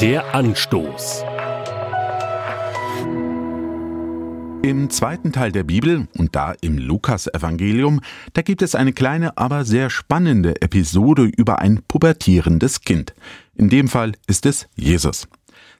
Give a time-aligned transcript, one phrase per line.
[0.00, 1.24] Der Anstoß.
[4.62, 8.00] Im zweiten Teil der Bibel und da im Lukasevangelium,
[8.32, 13.12] da gibt es eine kleine, aber sehr spannende Episode über ein pubertierendes Kind.
[13.54, 15.28] In dem Fall ist es Jesus.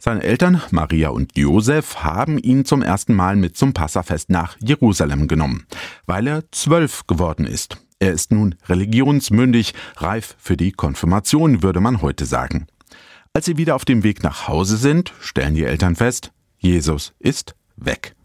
[0.00, 5.28] Seine Eltern, Maria und Josef, haben ihn zum ersten Mal mit zum Passafest nach Jerusalem
[5.28, 5.68] genommen,
[6.06, 7.76] weil er zwölf geworden ist.
[8.00, 12.66] Er ist nun religionsmündig, reif für die Konfirmation, würde man heute sagen.
[13.38, 17.54] Als sie wieder auf dem Weg nach Hause sind, stellen die Eltern fest, Jesus ist
[17.76, 18.16] weg.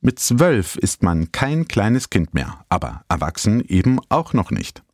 [0.00, 4.84] Mit zwölf ist man kein kleines Kind mehr, aber erwachsen eben auch noch nicht.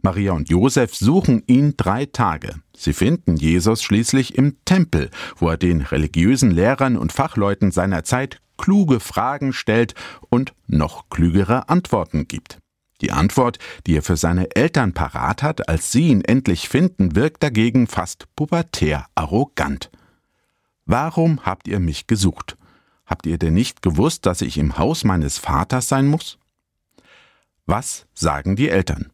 [0.00, 2.54] Maria und Josef suchen ihn drei Tage.
[2.74, 8.40] Sie finden Jesus schließlich im Tempel, wo er den religiösen Lehrern und Fachleuten seiner Zeit
[8.56, 9.94] kluge Fragen stellt
[10.30, 12.56] und noch klügere Antworten gibt.
[13.00, 17.42] Die Antwort, die er für seine Eltern parat hat, als sie ihn endlich finden, wirkt
[17.42, 19.90] dagegen fast pubertär arrogant.
[20.86, 22.56] Warum habt ihr mich gesucht?
[23.04, 26.38] Habt ihr denn nicht gewusst, dass ich im Haus meines Vaters sein muss?
[27.66, 29.10] Was sagen die Eltern?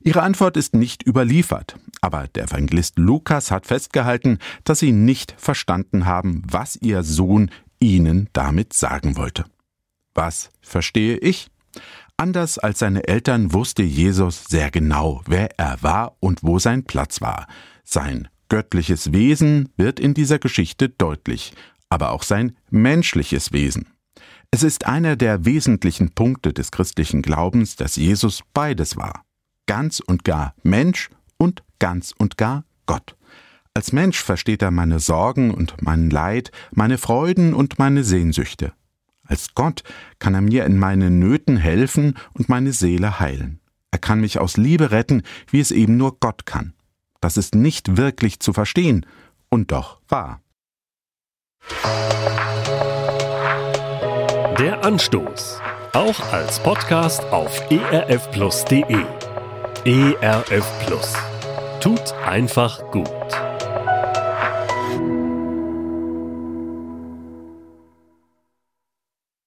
[0.00, 6.06] Ihre Antwort ist nicht überliefert, aber der Evangelist Lukas hat festgehalten, dass sie nicht verstanden
[6.06, 7.50] haben, was ihr Sohn
[7.80, 9.44] ihnen damit sagen wollte.
[10.14, 11.48] Was verstehe ich?
[12.18, 17.20] Anders als seine Eltern wusste Jesus sehr genau, wer er war und wo sein Platz
[17.20, 17.46] war.
[17.84, 21.52] Sein göttliches Wesen wird in dieser Geschichte deutlich,
[21.90, 23.88] aber auch sein menschliches Wesen.
[24.50, 29.22] Es ist einer der wesentlichen Punkte des christlichen Glaubens, dass Jesus beides war.
[29.66, 33.16] Ganz und gar Mensch und ganz und gar Gott.
[33.74, 38.72] Als Mensch versteht er meine Sorgen und mein Leid, meine Freuden und meine Sehnsüchte.
[39.26, 39.82] Als Gott
[40.18, 43.60] kann er mir in meinen Nöten helfen und meine Seele heilen.
[43.90, 46.74] Er kann mich aus Liebe retten, wie es eben nur Gott kann.
[47.20, 49.06] Das ist nicht wirklich zu verstehen
[49.48, 50.40] und doch wahr.
[54.58, 55.60] Der Anstoß.
[55.92, 59.04] Auch als Podcast auf erfplus.de.
[59.84, 61.12] ERF Plus.
[61.80, 63.45] Tut einfach gut.